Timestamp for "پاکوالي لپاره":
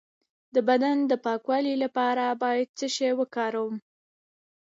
1.25-2.25